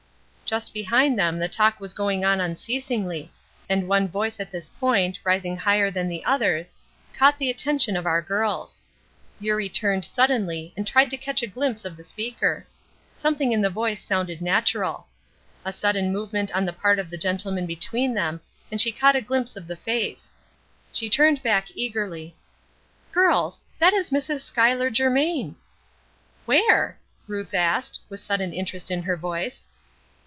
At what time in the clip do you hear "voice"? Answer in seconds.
4.09-4.37, 13.69-14.03, 29.15-29.65